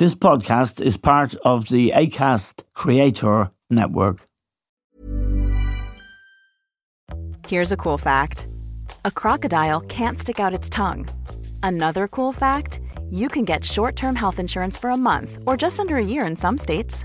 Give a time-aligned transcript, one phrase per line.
[0.00, 4.26] This podcast is part of the ACAST Creator Network.
[7.46, 8.48] Here's a cool fact
[9.04, 11.06] a crocodile can't stick out its tongue.
[11.62, 15.78] Another cool fact you can get short term health insurance for a month or just
[15.78, 17.04] under a year in some states.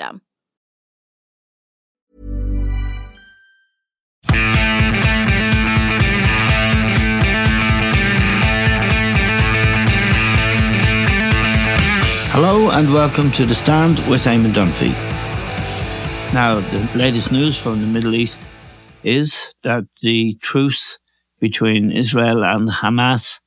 [0.01, 0.21] system.
[12.33, 14.93] Hello and welcome to The Stand with Eamon Dunphy.
[16.33, 18.41] Now, the latest news from the Middle East
[19.03, 20.97] is that the truce
[21.41, 23.41] between Israel and Hamas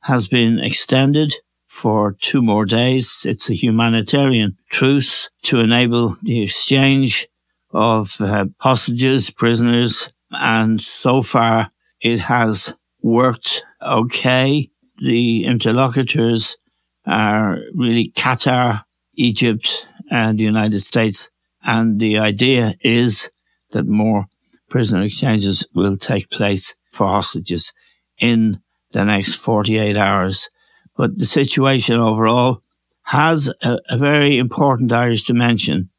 [0.00, 1.34] has been extended
[1.76, 3.26] for two more days.
[3.28, 7.28] It's a humanitarian truce to enable the exchange
[7.70, 14.70] of uh, hostages, prisoners, and so far it has worked okay.
[14.98, 16.56] The interlocutors
[17.04, 18.82] are really Qatar,
[19.14, 21.30] Egypt, and the United States.
[21.62, 23.30] And the idea is
[23.72, 24.24] that more
[24.70, 27.74] prisoner exchanges will take place for hostages
[28.18, 28.60] in
[28.92, 30.48] the next 48 hours.
[30.96, 32.62] But the situation overall
[33.02, 35.90] has a, a very important Irish dimension,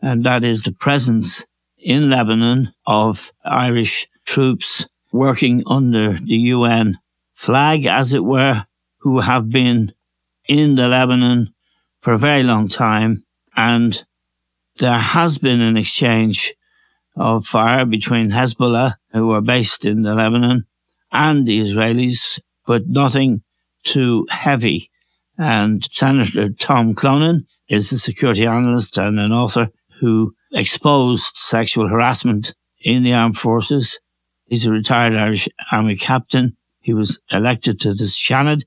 [0.00, 1.44] and that is the presence
[1.78, 6.98] in Lebanon of Irish troops working under the UN
[7.34, 8.66] flag, as it were,
[8.98, 9.92] who have been
[10.48, 11.54] in the Lebanon
[12.00, 13.24] for a very long time.
[13.56, 14.04] And
[14.78, 16.54] there has been an exchange
[17.16, 20.64] of fire between Hezbollah, who are based in the Lebanon,
[21.12, 23.43] and the Israelis, but nothing
[23.84, 24.90] too heavy.
[25.38, 29.68] And Senator Tom Clonan is a security analyst and an author
[30.00, 33.98] who exposed sexual harassment in the armed forces.
[34.46, 36.56] He's a retired Irish Army captain.
[36.80, 38.62] He was elected to the Seanad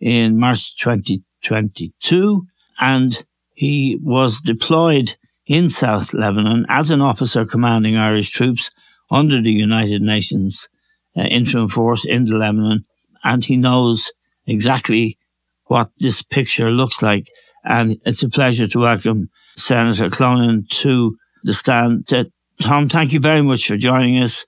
[0.00, 2.46] in March 2022
[2.78, 8.70] and he was deployed in South Lebanon as an officer commanding Irish troops
[9.10, 10.68] under the United Nations
[11.16, 12.84] uh, interim force in the Lebanon.
[13.22, 14.10] And he knows
[14.46, 15.18] exactly
[15.66, 17.26] what this picture looks like.
[17.64, 22.12] And it's a pleasure to welcome Senator Clonan to the stand.
[22.12, 22.24] Uh,
[22.60, 24.44] Tom, thank you very much for joining us.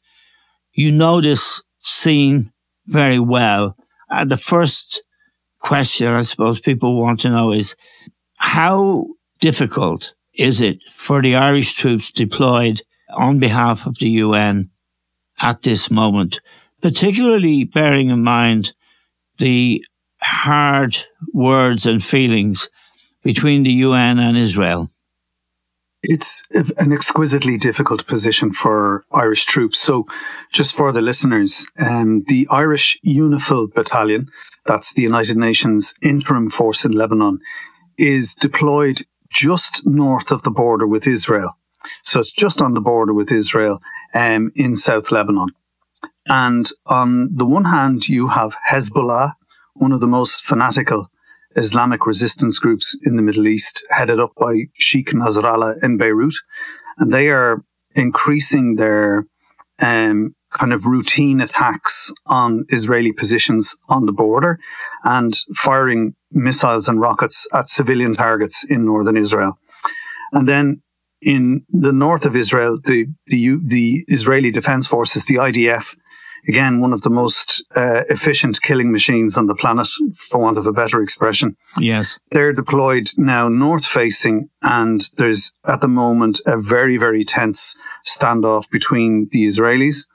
[0.73, 2.53] You know this scene
[2.87, 3.77] very well.
[4.11, 5.03] And the first
[5.61, 7.75] question I suppose people want to know is
[8.37, 9.07] how
[9.41, 12.83] difficult is it for the Irish troops deployed
[13.17, 14.71] on behalf of the UN
[15.41, 16.41] at this moment,
[16.83, 18.75] particularly bearing in mind
[19.39, 19.85] the
[20.21, 20.97] hard
[21.33, 22.69] words and feelings
[23.23, 24.89] between the UN and Israel?
[26.03, 26.45] It's
[26.79, 29.79] an exquisitely difficult position for Irish troops.
[29.79, 30.05] So,
[30.53, 34.29] just for the listeners, um, the Irish UNIFIL Battalion,
[34.67, 37.41] that's the United Nations interim force in Lebanon,
[37.99, 41.59] is deployed just north of the border with Israel.
[42.05, 43.81] So, it's just on the border with Israel
[44.15, 45.49] um, in South Lebanon.
[46.27, 49.35] And on the one hand, you have Hezbollah,
[49.75, 51.09] one of the most fanatical
[51.57, 56.35] Islamic resistance groups in the Middle East, headed up by Sheikh Nasrallah in Beirut.
[56.99, 57.63] And they are
[57.95, 59.27] increasing their
[59.81, 64.59] um, kind of routine attacks on Israeli positions on the border
[65.05, 69.59] and firing missiles and rockets at civilian targets in northern Israel.
[70.33, 70.83] And then
[71.23, 75.97] in the north of Israel, the, the, the Israeli Defense Forces, the IDF,
[76.49, 79.89] again, one of the most uh, efficient killing machines on the planet,
[80.31, 81.57] for want of a better expression.
[81.79, 82.19] Yes.
[82.31, 87.77] They're deployed now north facing, and there's at the moment a very, very tense
[88.07, 90.07] standoff between the Israelis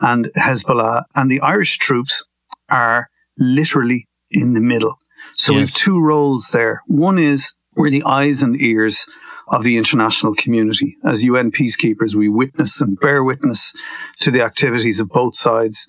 [0.00, 1.04] and Hezbollah.
[1.14, 2.26] And the Irish troops
[2.70, 4.98] are literally in the middle.
[5.34, 5.56] So yes.
[5.56, 6.82] we have two roles there.
[6.86, 9.06] One is we're the eyes and ears
[9.48, 10.96] of the international community.
[11.04, 13.74] As UN peacekeepers, we witness and bear witness
[14.20, 15.86] to the activities of both sides.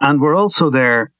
[0.00, 1.12] And we're also there,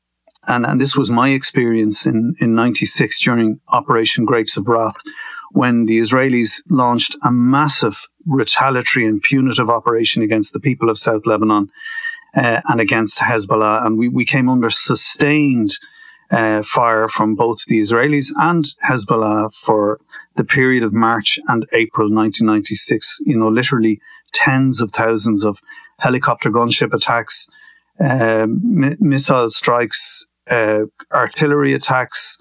[0.46, 5.00] and, and this was my experience in, in 96 during Operation Grapes of Wrath,
[5.52, 11.26] when the Israelis launched a massive retaliatory and punitive operation against the people of South
[11.26, 11.70] Lebanon
[12.36, 13.86] uh, and against Hezbollah.
[13.86, 15.72] And we, we came under sustained
[16.30, 20.00] uh, fire from both the Israelis and Hezbollah for
[20.38, 23.18] the period of March and April 1996.
[23.26, 24.00] You know, literally
[24.32, 25.60] tens of thousands of
[25.98, 27.46] helicopter gunship attacks,
[28.00, 32.38] uh, missile strikes, uh, artillery attacks,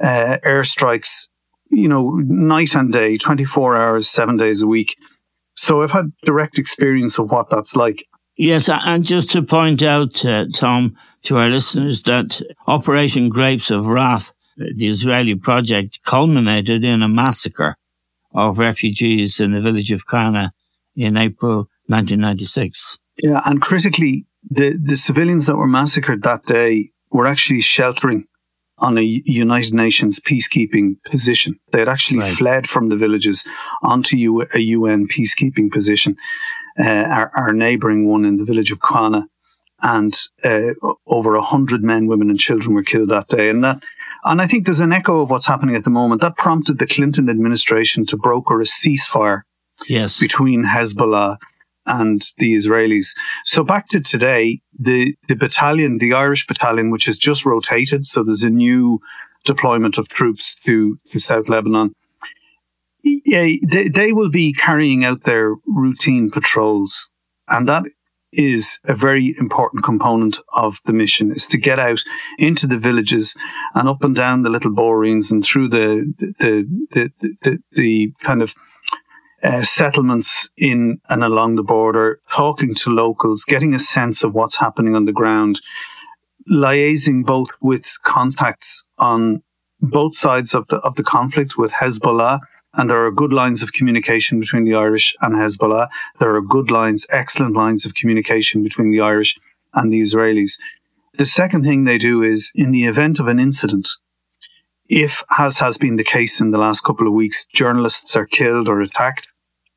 [0.00, 1.28] uh, airstrikes,
[1.70, 4.96] you know, night and day, 24 hours, seven days a week.
[5.54, 8.06] So I've had direct experience of what that's like.
[8.36, 13.86] Yes, and just to point out, uh, Tom, to our listeners, that Operation Grapes of
[13.86, 17.76] Wrath, the Israeli project, culminated in a massacre
[18.34, 20.50] of refugees in the village of Qana
[20.96, 22.98] in April 1996.
[23.22, 28.26] Yeah, and critically, the, the civilians that were massacred that day were actually sheltering
[28.78, 31.58] on a United Nations peacekeeping position.
[31.72, 32.36] They had actually right.
[32.36, 33.44] fled from the villages
[33.82, 36.16] onto a UN peacekeeping position,
[36.78, 39.24] uh, our, our neighbouring one in the village of Qana.
[39.80, 40.74] And uh,
[41.06, 43.48] over a hundred men, women, and children were killed that day.
[43.48, 43.82] And that,
[44.24, 46.20] and I think there's an echo of what's happening at the moment.
[46.20, 49.42] That prompted the Clinton administration to broker a ceasefire
[49.88, 50.18] yes.
[50.18, 51.36] between Hezbollah
[51.86, 53.08] and the Israelis.
[53.44, 58.06] So back to today, the, the battalion, the Irish battalion, which has just rotated.
[58.06, 59.00] So there's a new
[59.44, 61.94] deployment of troops to, to South Lebanon.
[63.02, 67.10] Yeah, they, they will be carrying out their routine patrols.
[67.48, 67.84] And that
[68.32, 72.00] is a very important component of the mission is to get out
[72.38, 73.34] into the villages
[73.74, 76.34] and up and down the little boreens and through the the
[76.90, 78.54] the, the, the, the kind of
[79.42, 84.56] uh, settlements in and along the border, talking to locals, getting a sense of what's
[84.56, 85.60] happening on the ground,
[86.50, 89.42] liaising both with contacts on
[89.80, 92.40] both sides of the of the conflict with Hezbollah.
[92.78, 95.88] And there are good lines of communication between the Irish and Hezbollah.
[96.20, 99.36] There are good lines, excellent lines of communication between the Irish
[99.74, 100.52] and the Israelis.
[101.14, 103.88] The second thing they do is in the event of an incident,
[104.88, 108.68] if, as has been the case in the last couple of weeks, journalists are killed
[108.68, 109.26] or attacked,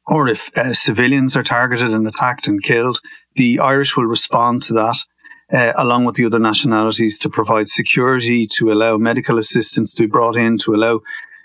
[0.06, 3.02] or if uh, civilians are targeted and attacked and killed,
[3.36, 4.98] the Irish will respond to that.
[5.52, 10.08] Uh, along with the other nationalities to provide security, to allow medical assistance to be
[10.08, 11.02] brought in, to allow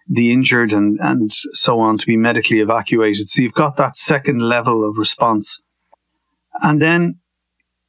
[0.08, 3.29] the injured and, and so on to be medically evacuated.
[3.29, 5.61] So you've got that second level of response.
[6.62, 7.19] And then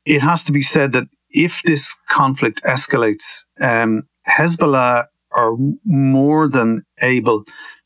[0.05, 5.05] it has to be said that if this conflict escalates, um, Hezbollah
[5.35, 5.55] are
[5.85, 7.43] more than able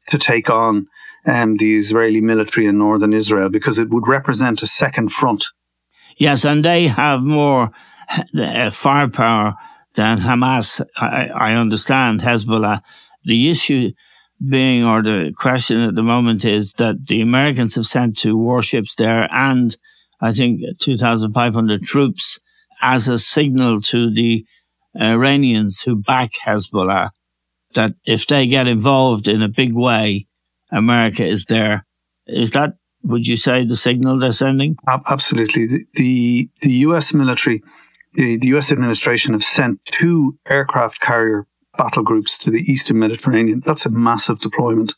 [0.08, 0.88] to take on
[1.26, 5.46] um, the Israeli military in northern Israel because it would represent a second front.
[6.18, 7.72] Yes, and they have more
[8.40, 9.56] uh, firepower
[9.96, 10.82] than Hamas.
[10.96, 12.82] I, I understand Hezbollah.
[13.24, 13.92] The issue
[14.50, 18.96] being, or the question at the moment is that the Americans have sent two warships
[18.96, 19.76] there and
[20.20, 22.40] I think 2,500 troops
[22.82, 24.46] as a signal to the
[25.00, 27.10] Iranians who back Hezbollah
[27.74, 30.28] that if they get involved in a big way,
[30.72, 31.86] America is there.
[32.28, 32.74] Is that,
[33.04, 34.76] would you say, the signal they're sending?
[35.08, 35.68] Absolutely.
[35.68, 37.62] The, the, the US military,
[38.14, 41.48] the, the US administration have sent two aircraft carrier
[41.78, 43.62] battle groups to the eastern Mediterranean.
[43.66, 44.96] That's a massive deployment,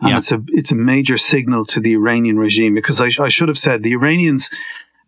[0.00, 0.18] and yeah.
[0.18, 3.58] it's a it's a major signal to the Iranian regime because I, I should have
[3.58, 4.50] said the Iranians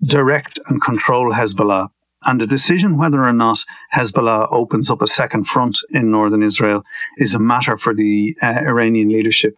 [0.03, 1.89] direct and control Hezbollah.
[2.25, 6.83] And the decision whether or not Hezbollah opens up a second front in northern Israel
[7.17, 9.55] is a matter for the uh, Iranian leadership.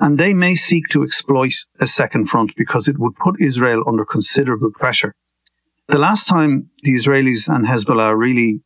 [0.00, 4.04] And they may seek to exploit a second front because it would put Israel under
[4.04, 5.14] considerable pressure.
[5.88, 8.60] The last time the Israelis and Hezbollah really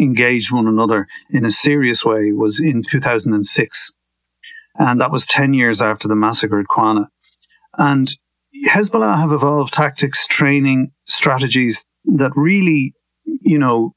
[0.00, 3.92] engaged one another in a serious way was in 2006.
[4.76, 7.06] And that was 10 years after the massacre at Qana.
[7.78, 8.10] And
[8.66, 13.94] Hezbollah have evolved tactics, training, strategies that really, you know,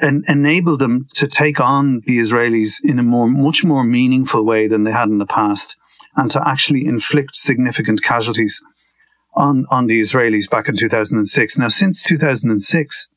[0.00, 4.68] en- enable them to take on the Israelis in a more, much more meaningful way
[4.68, 5.76] than they had in the past
[6.16, 8.60] and to actually inflict significant casualties
[9.36, 11.58] on, on the Israelis back in 2006.
[11.58, 13.08] Now, since 2006,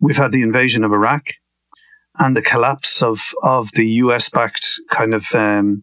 [0.00, 1.28] we've had the invasion of Iraq
[2.18, 5.82] and the collapse of, of the US backed kind of um,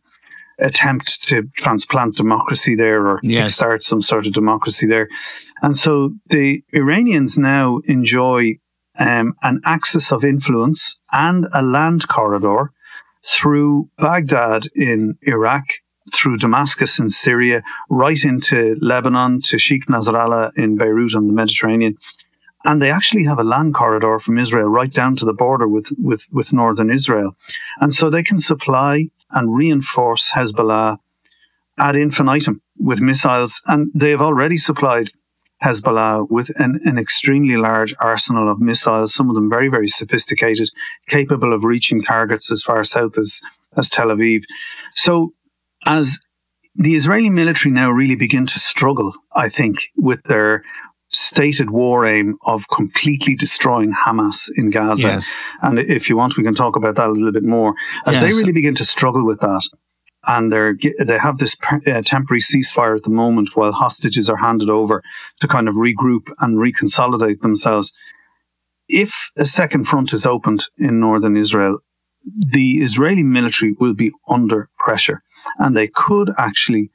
[0.59, 3.55] attempt to transplant democracy there or yes.
[3.55, 5.09] start some sort of democracy there.
[5.61, 8.59] And so the Iranians now enjoy
[8.99, 12.71] um, an axis of influence and a land corridor
[13.25, 15.65] through Baghdad in Iraq,
[16.13, 21.97] through Damascus in Syria, right into Lebanon to Sheikh Nasrallah in Beirut on the Mediterranean.
[22.65, 25.91] And they actually have a land corridor from Israel right down to the border with,
[25.97, 27.35] with, with northern Israel.
[27.79, 30.97] And so they can supply and reinforce Hezbollah
[31.79, 33.61] ad infinitum with missiles.
[33.67, 35.09] And they have already supplied
[35.63, 40.69] Hezbollah with an, an, extremely large arsenal of missiles, some of them very, very sophisticated,
[41.07, 43.41] capable of reaching targets as far south as,
[43.77, 44.41] as Tel Aviv.
[44.95, 45.33] So,
[45.85, 46.19] as
[46.75, 50.63] the Israeli military now really begin to struggle, I think, with their
[51.13, 55.07] stated war aim of completely destroying Hamas in Gaza.
[55.07, 55.33] Yes.
[55.61, 57.75] And if you want, we can talk about that a little bit more.
[58.05, 58.23] As yes.
[58.23, 59.67] they really begin to struggle with that,
[60.27, 61.55] and they're they have this
[61.87, 65.03] uh, temporary ceasefire at the moment while hostages are handed over
[65.39, 67.91] to kind of regroup and reconsolidate themselves.
[68.87, 71.79] If a second front is opened in northern Israel,
[72.23, 75.23] the Israeli military will be under pressure,
[75.57, 76.91] and they could actually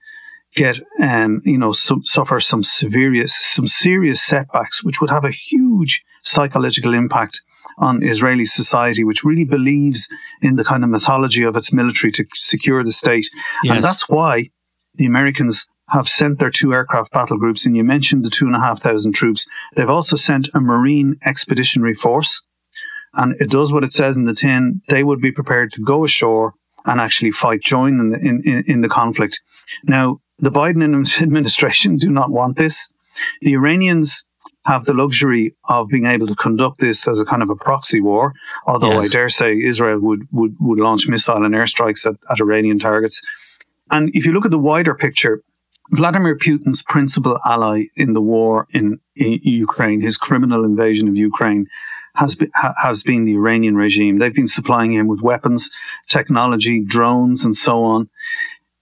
[0.57, 5.31] get um, you know some, suffer some serious some serious setbacks, which would have a
[5.31, 7.41] huge psychological impact
[7.79, 10.09] on Israeli society, which really believes
[10.43, 13.29] in the kind of mythology of its military to secure the state.
[13.63, 13.75] Yes.
[13.77, 14.51] And that's why
[14.95, 17.65] the Americans have sent their two aircraft battle groups.
[17.65, 19.47] And you mentioned the two and a half thousand troops.
[19.77, 22.43] They've also sent a Marine expeditionary force.
[23.13, 24.83] And it does what it says in the tin.
[24.89, 26.55] They would be prepared to go ashore
[26.87, 29.41] and actually fight, join in the, in, in, in the conflict.
[29.85, 32.93] Now, the Biden administration do not want this.
[33.41, 34.25] The Iranians
[34.67, 38.01] have the luxury of being able to conduct this as a kind of a proxy
[38.01, 38.33] war.
[38.67, 39.05] Although yes.
[39.05, 43.23] I dare say Israel would, would, would launch missile and airstrikes at, at Iranian targets.
[43.91, 45.41] And if you look at the wider picture,
[45.93, 51.69] Vladimir Putin's principal ally in the war in, in Ukraine, his criminal invasion of Ukraine,
[52.17, 54.19] has been, ha, has been the Iranian regime.
[54.19, 55.71] They've been supplying him with weapons,
[56.09, 58.09] technology, drones, and so on.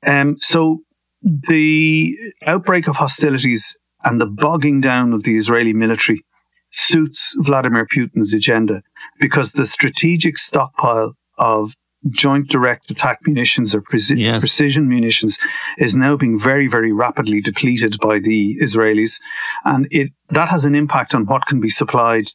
[0.07, 0.81] Um, so
[1.25, 2.17] the
[2.47, 6.25] outbreak of hostilities and the bogging down of the Israeli military
[6.71, 8.83] suits Vladimir Putin's agenda
[9.21, 11.75] because the strategic stockpile of
[12.11, 14.41] joint direct attack munitions or preci- yes.
[14.41, 15.39] precision munitions
[15.79, 19.21] is now being very, very rapidly depleted by the Israelis.
[19.65, 22.27] And it, that has an impact on what can be supplied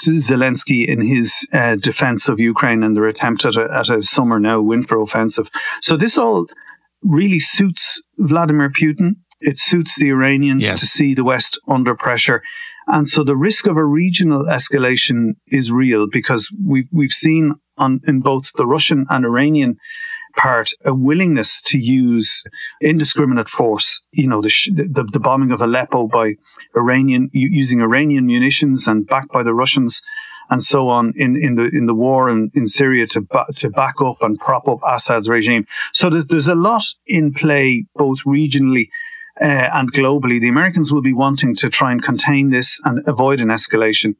[0.00, 4.02] to Zelensky in his uh, defense of Ukraine and their attempt at a, at a
[4.02, 5.48] summer now winter offensive.
[5.80, 6.46] So this all
[7.02, 10.80] really suits Vladimir Putin it suits the Iranians yes.
[10.80, 12.42] to see the West under pressure.
[12.86, 18.00] And so the risk of a regional escalation is real because we've, we've seen on,
[18.06, 19.76] in both the Russian and Iranian
[20.36, 22.44] part a willingness to use
[22.80, 24.04] indiscriminate force.
[24.12, 26.34] You know, the, the, the bombing of Aleppo by
[26.76, 30.02] Iranian, using Iranian munitions and backed by the Russians
[30.50, 33.70] and so on in, in the in the war in, in Syria to ba- to
[33.70, 35.66] back up and prop up Assad's regime.
[35.92, 38.88] So there's, there's a lot in play both regionally
[39.40, 43.40] uh, and globally, the Americans will be wanting to try and contain this and avoid
[43.40, 44.14] an escalation.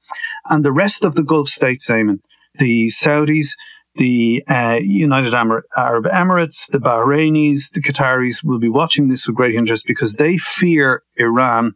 [0.48, 2.20] And the rest of the Gulf states, Eamon,
[2.54, 3.48] the Saudis,
[3.96, 9.54] the uh, United Arab Emirates, the Bahrainis, the Qataris will be watching this with great
[9.54, 11.74] interest because they fear Iran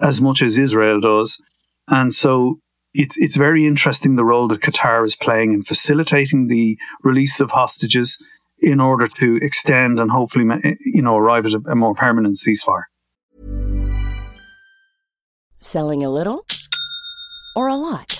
[0.00, 1.40] as much as Israel does.
[1.86, 2.58] And so
[2.94, 7.50] it's, it's very interesting the role that Qatar is playing in facilitating the release of
[7.50, 8.22] hostages
[8.60, 10.44] in order to extend and hopefully,
[10.80, 12.84] you know, arrive at a, a more permanent ceasefire.
[15.60, 16.44] Selling a little
[17.54, 18.19] or a lot?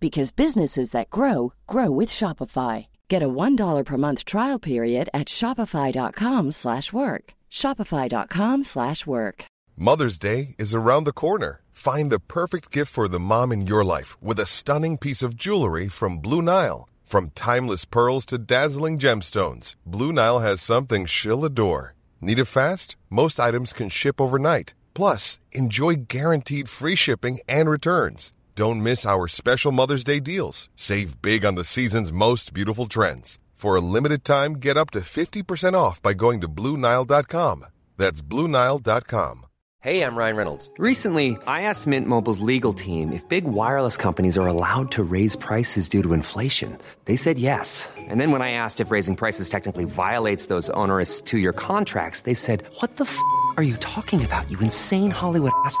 [0.00, 2.86] because businesses that grow grow with Shopify.
[3.08, 7.24] Get a $1 per month trial period at shopify.com/work.
[7.50, 9.44] shopify.com/work.
[9.76, 11.60] Mother's Day is around the corner.
[11.72, 15.36] Find the perfect gift for the mom in your life with a stunning piece of
[15.36, 16.86] jewelry from Blue Nile.
[17.02, 21.94] From timeless pearls to dazzling gemstones, Blue Nile has something she'll adore.
[22.20, 22.94] Need it fast?
[23.08, 24.74] Most items can ship overnight.
[24.94, 28.32] Plus, enjoy guaranteed free shipping and returns.
[28.54, 30.68] Don't miss our special Mother's Day deals.
[30.76, 33.38] Save big on the season's most beautiful trends.
[33.54, 37.64] For a limited time, get up to 50% off by going to Bluenile.com.
[37.96, 39.46] That's Bluenile.com.
[39.82, 40.70] Hey, I'm Ryan Reynolds.
[40.76, 45.36] Recently, I asked Mint Mobile's legal team if big wireless companies are allowed to raise
[45.36, 46.76] prices due to inflation.
[47.06, 47.88] They said yes.
[47.96, 52.22] And then when I asked if raising prices technically violates those onerous two year contracts,
[52.22, 53.18] they said, What the f
[53.56, 55.80] are you talking about, you insane Hollywood ass?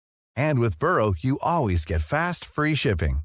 [0.41, 3.19] And with Burrow, you always get fast, free shipping.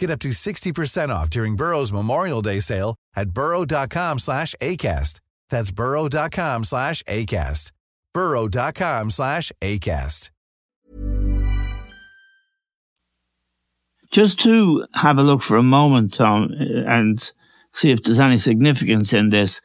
[0.00, 5.20] Get up to 60% off during Burrow's Memorial Day sale at burrow.com slash ACAST.
[5.48, 7.70] That's burrow.com slash ACAST.
[8.12, 10.30] burrow.com slash ACAST.
[14.10, 17.32] Just to have a look for a moment, Tom, and
[17.70, 19.60] see if there's any significance in this.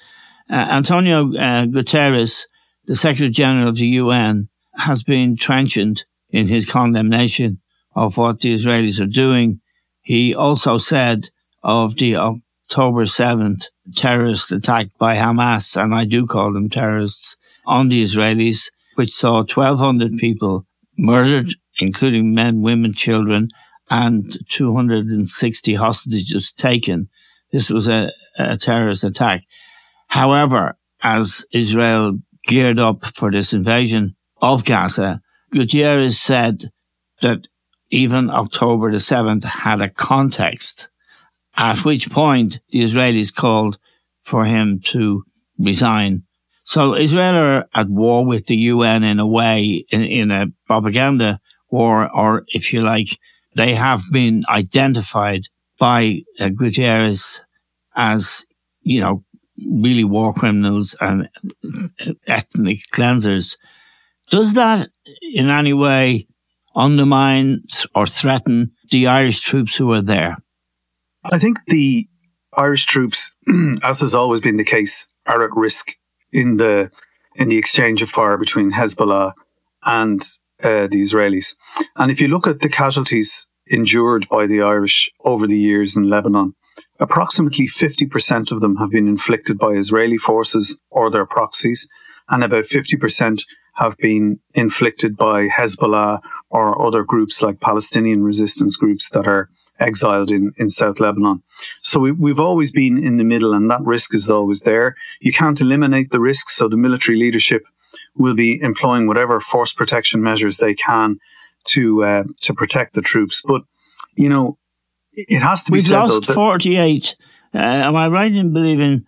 [0.52, 2.44] Uh, Antonio uh, Guterres,
[2.86, 7.62] the Secretary General of the UN, has been trenchant in his condemnation
[7.96, 9.62] of what the Israelis are doing.
[10.02, 11.30] He also said
[11.64, 13.64] of the October 7th
[13.96, 19.38] terrorist attack by Hamas, and I do call them terrorists, on the Israelis, which saw
[19.38, 20.66] 1,200 people
[20.98, 23.48] murdered, including men, women, children,
[23.90, 27.08] and 260 hostages taken.
[27.54, 29.44] This was a, a terrorist attack.
[30.08, 35.22] However, as Israel geared up for this invasion of Gaza,
[35.56, 36.72] Guterres said
[37.22, 37.48] that
[37.90, 40.90] even October the 7th had a context,
[41.56, 43.78] at which point the Israelis called
[44.22, 45.24] for him to
[45.58, 46.24] resign.
[46.64, 51.40] So Israel are at war with the UN in a way, in, in a propaganda
[51.70, 53.18] war, or if you like,
[53.56, 55.44] they have been identified
[55.80, 57.42] by uh, Guterres
[57.96, 58.46] as,
[58.82, 59.24] you know,
[59.70, 61.30] really war criminals and
[62.28, 63.56] ethnic cleansers.
[64.30, 64.90] Does that
[65.22, 66.28] in any way
[66.76, 70.38] undermine or threaten the Irish troops who are there?
[71.24, 72.08] I think the
[72.58, 73.36] Irish troops,
[73.84, 75.92] as has always been the case, are at risk
[76.32, 76.92] in the
[77.36, 79.34] in the exchange of fire between Hezbollah
[79.84, 80.22] and
[80.64, 81.56] uh, the Israelis.
[81.98, 86.10] And if you look at the casualties endured by the Irish over the years in
[86.10, 86.56] Lebanon,
[87.00, 91.90] approximately 50% of them have been inflicted by Israeli forces or their proxies,
[92.30, 93.42] and about 50%
[93.76, 100.32] have been inflicted by Hezbollah or other groups like Palestinian resistance groups that are exiled
[100.32, 101.44] in, in South Lebanon.
[101.80, 104.96] So we, have always been in the middle and that risk is always there.
[105.20, 106.50] You can't eliminate the risk.
[106.50, 107.64] So the military leadership
[108.16, 111.20] will be employing whatever force protection measures they can
[111.66, 113.42] to, uh, to protect the troops.
[113.46, 113.64] But,
[114.16, 114.58] you know,
[115.12, 117.16] it has to be We've lost though, 48.
[117.54, 119.04] Uh, am I right in believing?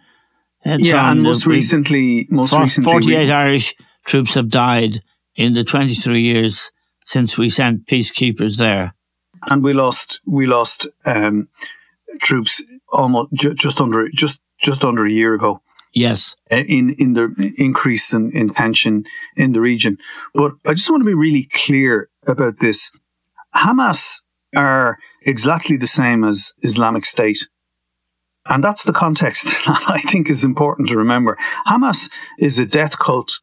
[0.65, 3.75] Uh, yeah, and most recently, most recently, 48 Irish
[4.07, 5.03] troops have died
[5.35, 6.71] in the 23 years
[7.05, 8.95] since we sent peacekeepers there.
[9.43, 11.47] And we lost, we lost um,
[12.21, 15.61] troops almost ju- just under just just under a year ago.
[15.93, 19.97] Yes, uh, in in the increase in, in tension in the region.
[20.33, 22.91] But I just want to be really clear about this.
[23.55, 24.21] Hamas
[24.55, 27.47] are exactly the same as Islamic State.
[28.49, 31.37] And that's the context that I think is important to remember.
[31.67, 33.39] Hamas is a death cult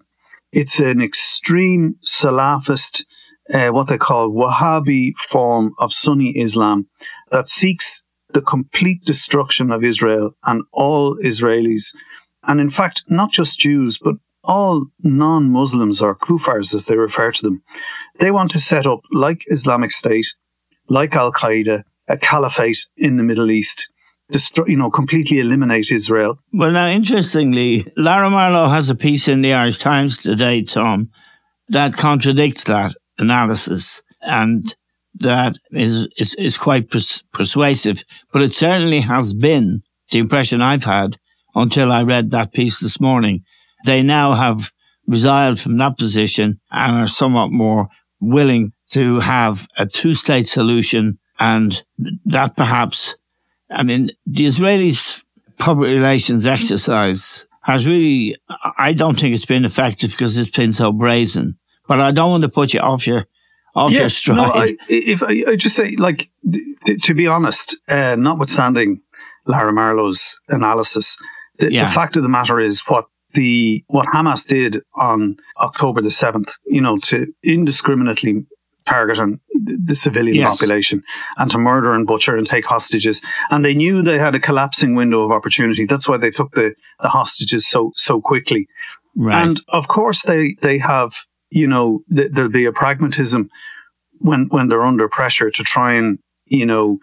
[0.54, 3.04] it's an extreme Salafist,
[3.52, 6.86] uh, what they call Wahhabi form of Sunni Islam
[7.32, 11.94] that seeks the complete destruction of Israel and all Israelis.
[12.44, 14.14] And in fact, not just Jews, but
[14.44, 17.62] all non Muslims or kufars, as they refer to them.
[18.20, 20.26] They want to set up, like Islamic State,
[20.88, 23.88] like Al Qaeda, a caliphate in the Middle East
[24.30, 26.38] destroy, you know, completely eliminate Israel.
[26.52, 31.10] Well, now, interestingly, Lara Marlowe has a piece in the Irish Times today, Tom,
[31.68, 34.74] that contradicts that analysis and
[35.20, 38.02] that is, is, is quite pers- persuasive.
[38.32, 41.18] But it certainly has been the impression I've had
[41.54, 43.44] until I read that piece this morning.
[43.87, 44.72] They now have
[45.06, 47.88] resigned from that position and are somewhat more
[48.20, 51.82] willing to have a two state solution and
[52.26, 53.16] that perhaps
[53.74, 55.24] I mean, the Israelis'
[55.58, 58.37] public relations exercise has really,
[58.78, 61.58] I don't think it's been effective because it's been so brazen.
[61.87, 63.26] But I don't want to put you off your
[63.74, 64.37] off yeah, your stride.
[64.37, 66.30] No, I, if I, I, just say, like,
[66.87, 69.00] to, to be honest, uh, notwithstanding
[69.46, 71.18] Lara Marlowe's analysis,
[71.58, 71.84] The, Yeah.
[71.87, 76.54] the fact of the matter is what the what Hamas did on October the seventh,
[76.66, 78.46] you know, to indiscriminately
[78.87, 80.57] target on the the civilian Yes.
[80.57, 81.03] population
[81.38, 83.23] and to murder and butcher and take hostages.
[83.51, 85.87] And they knew they had a collapsing window of opportunity.
[85.87, 88.66] That's why they took the, the hostages so so quickly.
[89.16, 89.42] Right.
[89.42, 91.14] And of course, they they have
[91.51, 93.49] you know th- there'll be a pragmatism
[94.18, 96.99] when when they're under pressure to try and you know,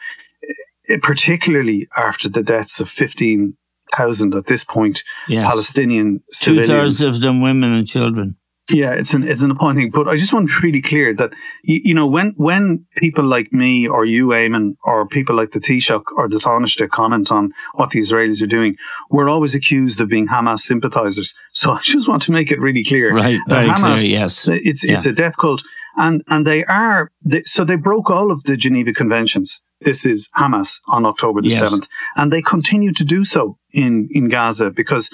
[0.89, 3.55] eh, particularly after the deaths of fifteen
[3.95, 5.47] thousand at this point, yes.
[5.49, 8.35] Palestinian Two thirds of them women and children.
[8.73, 11.31] Yeah, it's an it's an appointing, but I just want to be really clear that
[11.63, 15.59] you, you know when when people like me or you, Eamon, or people like the
[15.59, 18.75] Taoiseach or the Taoiseach comment on what the Israelis are doing,
[19.09, 21.35] we're always accused of being Hamas sympathizers.
[21.53, 23.39] So I just want to make it really clear Right.
[23.47, 24.11] Very Hamas, clear.
[24.19, 24.47] Yes.
[24.47, 25.63] Uh, it's it's a death cult,
[25.97, 29.63] and and they are they, so they broke all of the Geneva Conventions.
[29.81, 31.59] This is Hamas on October the Yes.
[31.59, 35.09] seventh, and they continue to do so in in Gaza because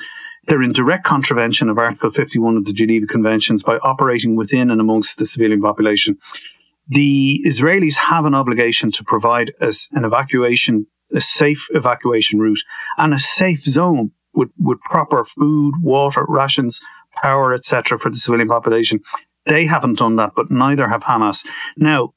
[0.48, 4.80] they're in direct contravention of Article 51 of the Geneva Conventions by operating within and
[4.80, 6.18] amongst the civilian population.
[6.88, 12.64] The Israelis have an obligation to provide us an evacuation, a safe evacuation route,
[12.98, 16.80] and a safe zone with, with proper food, water, rations,
[17.22, 19.02] power, etc., for the civilian population.
[19.46, 21.46] They haven't done that, but neither have Hamas.
[21.76, 22.14] Now,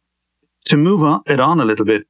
[0.67, 2.07] to move on, it on a little bit,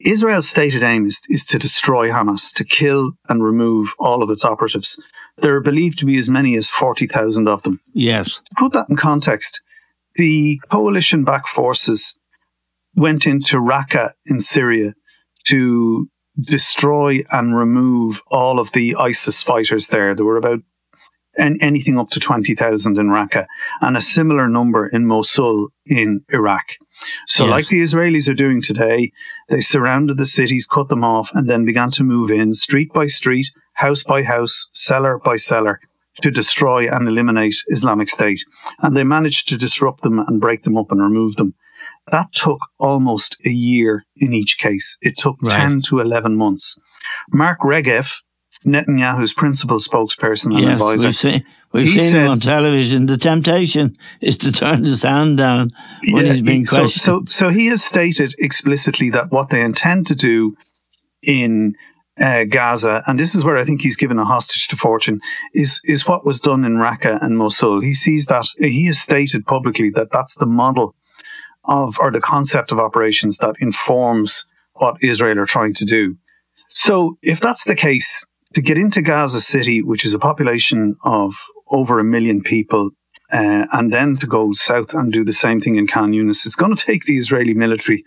[0.00, 4.44] Israel's stated aim is, is to destroy Hamas, to kill and remove all of its
[4.44, 5.00] operatives.
[5.38, 7.80] There are believed to be as many as 40,000 of them.
[7.94, 8.34] Yes.
[8.36, 9.60] To put that in context,
[10.16, 12.18] the coalition backed forces
[12.94, 14.92] went into Raqqa in Syria
[15.46, 16.08] to
[16.40, 20.14] destroy and remove all of the ISIS fighters there.
[20.14, 20.60] There were about
[21.36, 23.46] an, anything up to 20,000 in Raqqa
[23.80, 26.76] and a similar number in Mosul in Iraq.
[27.26, 27.50] So, Yes.
[27.50, 29.12] like the Israelis are doing today,
[29.52, 33.04] they surrounded the cities, cut them off, and then began to move in street by
[33.04, 35.78] street, house by house, cellar by cellar
[36.22, 38.42] to destroy and eliminate Islamic State.
[38.78, 41.54] And they managed to disrupt them and break them up and remove them.
[42.10, 44.96] That took almost a year in each case.
[45.02, 45.54] It took Right.
[45.54, 46.78] 10 to 11 months.
[47.30, 48.22] Mark Regev,
[48.64, 50.72] Netanyahu's principal spokesperson and Yes.
[50.72, 51.12] advisor,
[51.72, 53.06] We've seen, He seen said- him on television.
[53.06, 55.70] The temptation is to turn the sound down
[56.10, 57.02] when Yeah, he's being he- so, questioned.
[57.02, 60.56] so, so he has stated explicitly that what they intend to do
[61.22, 61.74] in
[62.20, 65.20] uh, Gaza, and this is where I think he's given a hostage to fortune,
[65.54, 67.80] is is what was done in Raqqa and Mosul.
[67.80, 70.94] He sees that he has stated publicly that that's the model
[71.64, 76.16] of or the concept of operations that informs what Israel are trying to do.
[76.68, 81.34] So, if that's the case, to get into Gaza City, which is a population of
[81.70, 82.90] over a million people,
[83.32, 86.54] uh, and then to go south and do the same thing in Khan Yunis, it's
[86.54, 88.04] going to take the Israeli military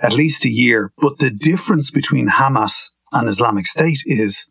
[0.00, 0.92] at least a year.
[0.98, 4.50] But the difference between Hamas and Islamic State is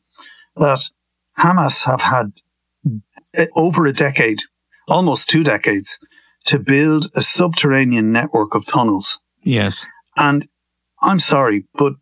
[0.56, 0.80] that
[1.38, 2.32] Hamas have had
[3.38, 4.40] uh, over a decade,
[4.88, 6.00] almost two decades,
[6.46, 9.20] to build a subterranean network of tunnels.
[9.44, 9.86] yes.
[10.16, 10.48] And
[11.02, 11.94] I'm sorry, but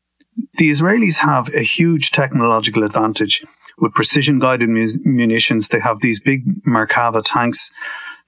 [0.57, 3.43] the Israelis have a huge technological advantage
[3.77, 5.67] with precision guided mu- munitions.
[5.67, 7.71] They have these big Merkava tanks.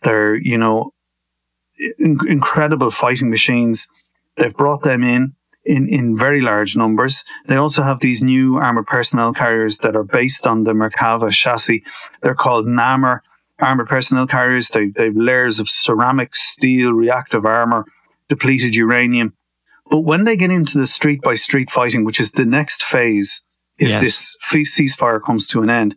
[0.01, 0.93] They're, you know,
[1.99, 3.87] in- incredible fighting machines.
[4.37, 7.23] They've brought them in, in in very large numbers.
[7.47, 11.83] They also have these new armored personnel carriers that are based on the Merkava chassis.
[12.21, 13.23] They're called Namer
[13.59, 14.69] armored personnel carriers.
[14.69, 17.85] They, they've layers of ceramic, steel, reactive armor,
[18.27, 19.33] depleted uranium.
[19.93, 23.45] But when they get into the street by street fighting, which is the next phase,
[23.77, 24.01] if Yes.
[24.03, 24.37] this
[24.75, 25.95] ceasefire comes to an end,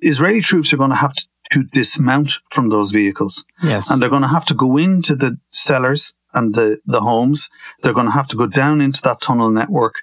[0.00, 3.88] Israeli troops are going to have to, to dismount from those vehicles Yes.
[3.88, 7.48] and they're going to have to go into the cellars and the, the homes.
[7.84, 9.94] They're going to have to go down into that tunnel network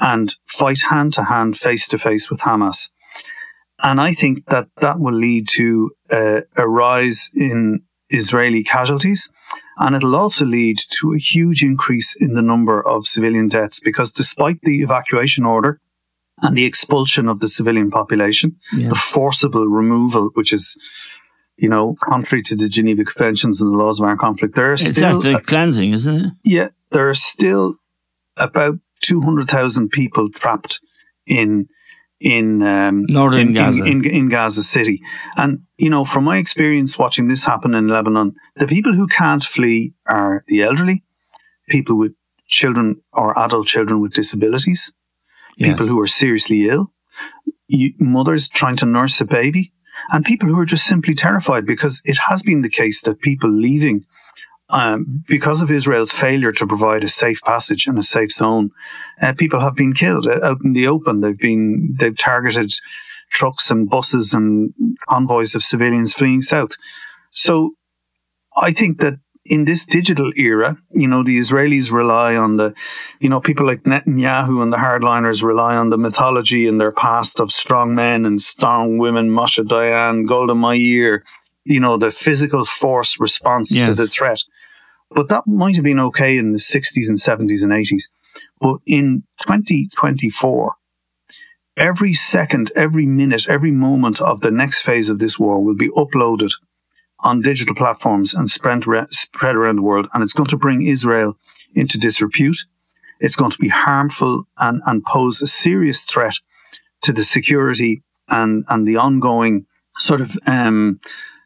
[0.00, 2.88] and fight hand to hand, face to face with Hamas.
[3.84, 9.30] And I think that that will lead to uh, a rise in Israeli casualties.
[9.76, 14.12] And it'll also lead to a huge increase in the number of civilian deaths because
[14.12, 15.80] despite the evacuation order
[16.42, 18.88] and the expulsion of the civilian population, Yeah.
[18.90, 20.76] the forcible removal, which is,
[21.56, 24.74] you know, contrary to the Geneva Conventions and the laws of armed conflict, there are
[24.74, 26.32] It's still, ethnic cleansing, isn't it?
[26.44, 27.76] yeah, there are still
[28.36, 30.80] about 200,000 people trapped
[31.26, 31.68] in
[32.24, 33.84] in um, Northern in, in- Gaza.
[33.84, 35.02] In, in Gaza City.
[35.36, 39.44] And you know, from my experience watching this happen in Lebanon, the people who can't
[39.44, 41.04] flee are the elderly,
[41.68, 42.12] people with
[42.46, 44.92] children or adult children with disabilities,
[45.56, 45.68] Yes.
[45.70, 46.90] people who are seriously ill,
[48.00, 49.72] mothers trying to nurse a baby,
[50.10, 53.50] and people who are just simply terrified because it has been the case that people
[53.50, 54.04] leaving
[54.74, 58.70] um, because of Israel's failure to provide a safe passage and a safe zone,
[59.22, 61.20] uh, people have been killed uh, out in the open.
[61.20, 62.74] They've been they've targeted
[63.30, 64.74] trucks and buses and
[65.08, 66.72] convoys of civilians fleeing south.
[67.30, 67.74] So
[68.56, 72.74] I think that in this digital era, you know, the Israelis rely on the,
[73.20, 77.38] you know, people like Netanyahu and the hardliners rely on the mythology in their past
[77.38, 81.22] of strong men and strong women, Moshe Dayan, Golda Meir,
[81.64, 83.86] you know, the physical force response yes.
[83.86, 84.42] to the threat.
[85.14, 88.10] But that might have been okay in the 60s and 70s and 80s.
[88.60, 90.74] But in 2024,
[91.76, 95.90] every second, every minute, every moment of the next phase of this war will be
[95.90, 96.50] uploaded
[97.20, 100.08] on digital platforms and spread, spread around the world.
[100.12, 101.38] And it's going to bring Israel
[101.74, 102.58] into disrepute.
[103.20, 106.34] It's going to be harmful and, and pose a serious threat
[107.02, 111.00] to the security and, and the ongoing sort of um,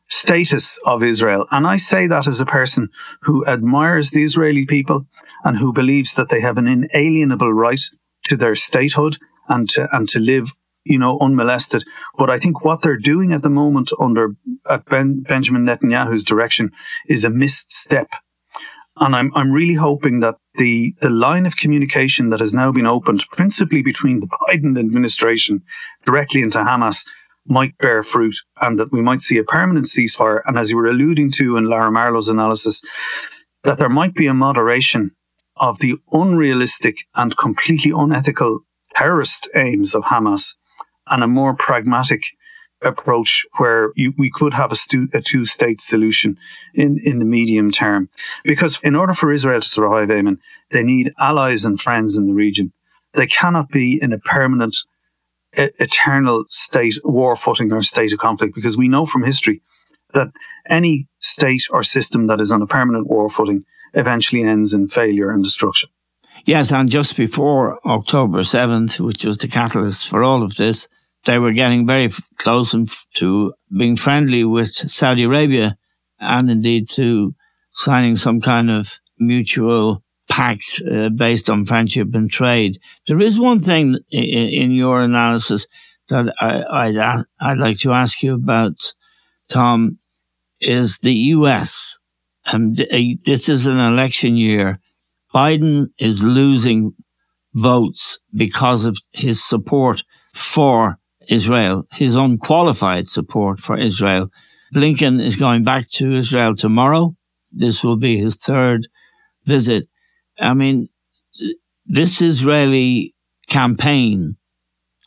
[0.08, 1.46] status of Israel.
[1.50, 2.88] And I say that as a person
[3.22, 5.06] who admires the Israeli people
[5.44, 7.80] and who believes that they have an inalienable right
[8.24, 9.18] to their statehood
[9.48, 10.52] and to, and to live
[10.88, 11.84] you know, unmolested.
[12.16, 14.34] But I think what they're doing at the moment under
[14.68, 16.72] at ben, Benjamin Netanyahu's direction
[17.06, 18.08] is a misstep.
[19.00, 22.86] And I'm I'm really hoping that the the line of communication that has now been
[22.86, 25.62] opened, principally between the Biden administration
[26.04, 27.04] directly into Hamas,
[27.48, 30.40] might bear fruit, and that we might see a permanent ceasefire.
[30.46, 32.82] And as you were alluding to in Lara Marlowe's analysis,
[33.64, 35.12] that there might be a moderation
[35.56, 38.60] of the unrealistic and completely unethical
[38.94, 40.56] terrorist aims of Hamas
[41.08, 42.24] and a more pragmatic
[42.82, 46.38] approach where you, we could have a, stu- a two state solution
[46.74, 48.08] in, in the medium term.
[48.44, 50.38] Because in order for Israel to survive, Eamon,
[50.70, 52.72] they need allies and friends in the region.
[53.14, 54.76] They cannot be in a permanent,
[55.52, 59.62] eternal state, war footing or state of conflict, because we know from history
[60.14, 60.28] that
[60.68, 65.30] any state or system that is on a permanent war footing eventually ends in failure
[65.30, 65.90] and destruction.
[66.46, 70.88] Yes, and just before October 7th, which was the catalyst for all of this,
[71.24, 72.74] they were getting very close
[73.14, 75.76] to being friendly with Saudi Arabia
[76.20, 77.34] and indeed to
[77.72, 82.78] signing some kind of mutual pact uh, based on friendship and trade.
[83.06, 85.66] There is one thing in, in your analysis
[86.08, 88.92] that I, would I'd like to ask you about,
[89.48, 89.98] Tom,
[90.60, 91.98] is the U.S.
[92.46, 92.76] And
[93.24, 94.80] this is an election year.
[95.34, 96.94] Biden is losing
[97.54, 100.02] votes because of his support
[100.34, 104.30] for Israel, his unqualified support for Israel.
[104.74, 107.12] Blinken is going back to Israel tomorrow.
[107.52, 108.88] This will be his third
[109.44, 109.88] visit.
[110.40, 110.88] I mean,
[111.86, 113.14] this Israeli
[113.48, 114.36] campaign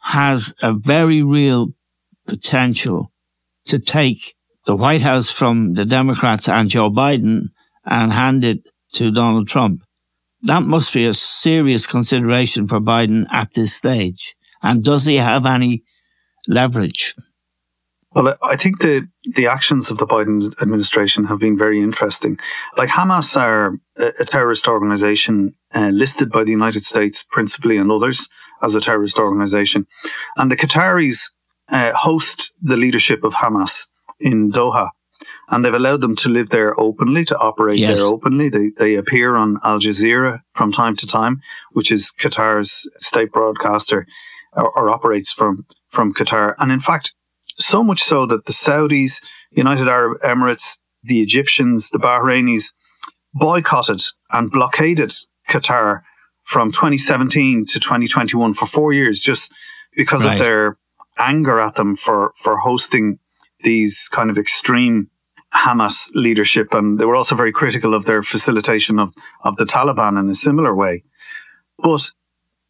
[0.01, 1.73] has a very real
[2.27, 3.11] potential
[3.65, 7.49] to take the White House from the Democrats and Joe Biden
[7.85, 9.83] and hand it to Donald Trump.
[10.43, 14.35] That must be a serious consideration for Biden at this stage.
[14.63, 15.83] And does he have any
[16.47, 17.15] leverage?
[18.13, 22.39] Well, I think the the actions of the Biden administration have been very interesting.
[22.75, 28.27] Like Hamas are a, terrorist organization uh, listed by the United States principally and others
[28.61, 29.87] as a terrorist organization,
[30.35, 31.31] and the Qataris
[31.69, 33.87] uh, host the leadership of Hamas
[34.19, 34.89] in Doha,
[35.49, 37.97] and they've allowed them to live there openly, to operate yes.
[37.97, 38.49] there openly.
[38.49, 41.39] They they appear on Al Jazeera from time to time,
[41.71, 44.05] which is Qatar's state broadcaster,
[44.51, 46.55] or, or operates from from Qatar.
[46.59, 47.13] And in fact,
[47.65, 52.71] so much so that the Saudis, United Arab Emirates, the Egyptians, the Bahrainis
[53.33, 55.13] boycotted and blockaded
[55.49, 56.01] Qatar
[56.43, 59.53] from 2017 to 2021 for four years just
[59.95, 60.33] because right.
[60.33, 60.77] of their
[61.17, 63.19] anger at them for, for hosting
[63.63, 65.09] these kind of extreme
[65.53, 66.73] Hamas leadership.
[66.73, 70.35] And they were also very critical of their facilitation of, of the Taliban in a
[70.35, 71.03] similar way.
[71.77, 72.09] But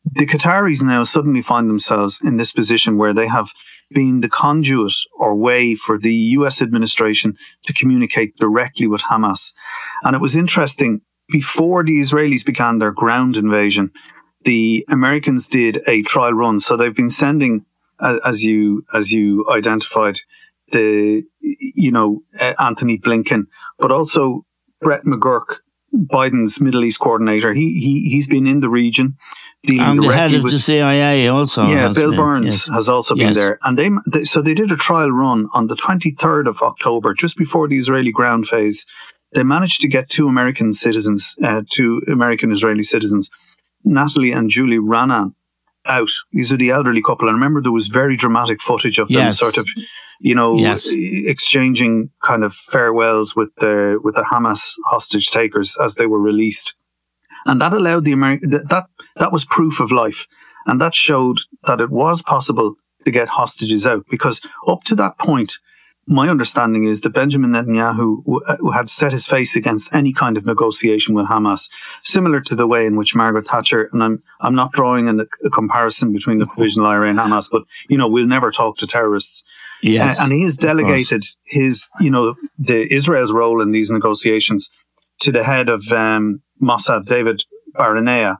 [0.03, 3.51] the Qataris now suddenly find themselves in this position where they have
[3.91, 9.53] been the conduit or way for the US administration to communicate directly with Hamas.
[10.03, 13.91] And it was interesting, before the Israelis began their ground invasion,
[14.43, 16.59] the Americans did a trial run.
[16.59, 17.65] So they've been sending,
[18.01, 20.19] as you, as you identified,
[20.71, 23.43] the, you know, uh, Antony Blinken,
[23.77, 24.45] but also
[24.79, 25.57] Brett McGurk,
[25.93, 27.53] Biden's Middle East coordinator.
[27.53, 29.17] He, he, he's been in the region
[29.67, 31.67] and the head of with, the CIA also.
[31.67, 32.75] Yeah, Bill been, Burns yes.
[32.75, 35.75] has also been there, and they, they, so they did a trial run on the
[35.75, 38.85] 23rd of October, just before the Israeli ground phase.
[39.33, 43.29] They managed to get two American citizens, uh, two American Israeli citizens,
[43.85, 45.35] Natalie and Julie Raanan,
[45.85, 46.09] out.
[46.31, 49.17] These are the elderly couple, and I remember there was very dramatic footage of them,
[49.17, 49.39] yes.
[49.39, 49.67] sort of,
[50.19, 50.87] you know, yes.
[50.91, 56.75] exchanging kind of farewells with the with the Hamas hostage takers as they were released
[57.45, 60.27] and that allowed the American that that was proof of life,
[60.65, 64.05] and that showed that it was possible to get hostages out.
[64.09, 65.53] Because up to that point,
[66.11, 70.37] my understanding is that Benjamin Netanyahu w- uh, had set his face against any kind
[70.37, 71.69] of negotiation with Hamas,
[72.01, 75.49] similar to the way in which Margaret Thatcher, and I'm, I'm not drawing a, a
[75.49, 79.43] comparison between the Provisional IRA and Hamas, but, you know, we'll never talk to terrorists.
[79.81, 80.19] Yes.
[80.19, 84.69] Uh, and he has delegated his, you know, the Israel's role in these negotiations
[85.21, 87.43] to the head of um, Mossad, David
[87.73, 88.37] Barnea.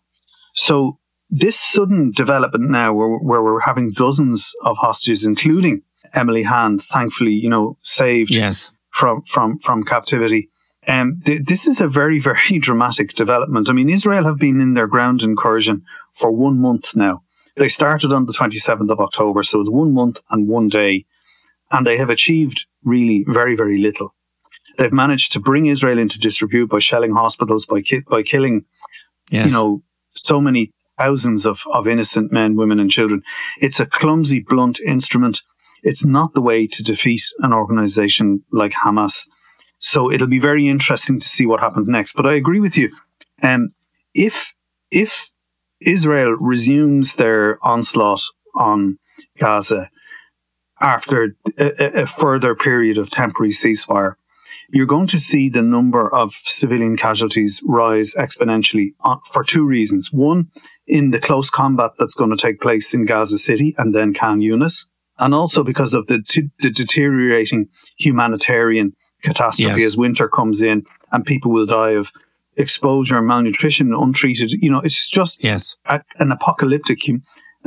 [0.53, 5.81] So this sudden development now where, where we're having dozens of hostages, including
[6.13, 8.71] Emily Hand, thankfully, you know, saved yes.
[8.89, 10.49] from, from, from captivity.
[10.87, 13.69] Um, th- this is a very, very dramatic development.
[13.69, 17.23] I mean, Israel have been in their ground incursion for one month now.
[17.57, 21.05] They started on the 27th of October, so it's one month and one day,
[21.69, 24.15] and they have achieved really very, very little.
[24.77, 28.65] They've managed to bring Israel into disrepute by shelling hospitals, by ki- by killing,
[29.29, 29.47] yes.
[29.47, 33.21] you know, so many thousands of, of innocent men, women, and children.
[33.59, 35.41] It's a clumsy, blunt instrument.
[35.83, 39.27] It's not the way to defeat an organization like Hamas.
[39.79, 42.13] So it'll be very interesting to see what happens next.
[42.13, 42.91] But I agree with you.
[43.41, 43.69] Um,
[44.13, 44.53] if
[44.91, 45.31] if
[45.79, 48.21] Israel resumes their onslaught
[48.55, 48.99] on
[49.39, 49.89] Gaza
[50.79, 54.15] after a, a further period of temporary ceasefire,
[54.69, 58.93] you're going to see the number of civilian casualties rise exponentially
[59.31, 60.11] for two reasons.
[60.11, 60.49] One,
[60.87, 64.39] in the close combat that's going to take place in Gaza City and then Khan
[64.41, 64.85] Yunis,
[65.21, 69.93] and also because of the, t- the deteriorating humanitarian catastrophe Yes.
[69.93, 72.11] as winter comes in and people will die of
[72.57, 74.51] exposure, and malnutrition, and untreated.
[74.51, 75.75] You know, it's just yes.
[75.85, 77.21] a, an apocalyptic hum,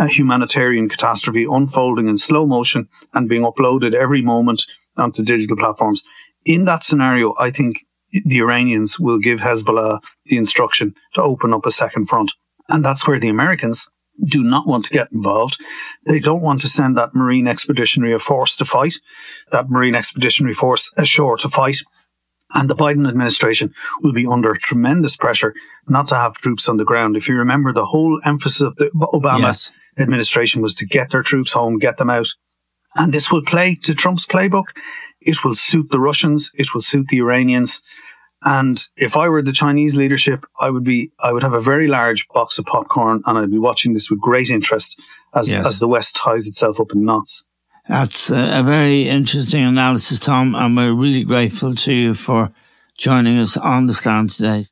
[0.08, 6.02] humanitarian catastrophe unfolding in slow motion and being uploaded every moment onto digital platforms.
[6.44, 7.78] In that scenario, I think
[8.26, 12.32] the Iranians will give Hezbollah the instruction to open up a second front.
[12.68, 13.88] And that's where the Americans
[14.26, 15.60] do not want to get involved.
[16.06, 18.94] They don't want to send that Marine Expeditionary Force to fight,
[19.50, 21.78] that Marine Expeditionary Force ashore to fight.
[22.54, 25.54] And the Biden administration will be under tremendous pressure
[25.88, 27.16] not to have troops on the ground.
[27.16, 29.72] If you remember, the whole emphasis of the Obama Yes.
[29.98, 32.28] administration was to get their troops home, get them out.
[32.94, 34.66] And this will play to Trump's playbook.
[35.20, 36.52] It will suit the Russians.
[36.54, 37.82] It will suit the Iranians.
[38.44, 41.88] And if I were the Chinese leadership, I would be, I would have a very
[41.88, 45.00] large box of popcorn and I'd be watching this with great interest
[45.34, 45.66] as, Yes.
[45.66, 47.46] as the West ties itself up in knots.
[47.88, 52.50] That's a, a very interesting analysis, Tom, and we're really grateful to you for
[52.98, 54.64] joining us on the stand today.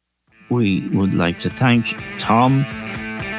[0.51, 2.65] We would like to thank Tom,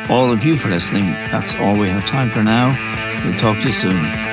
[0.10, 1.06] all of you for listening.
[1.32, 2.76] That's all we have time for now.
[3.24, 4.33] We'll talk to you soon.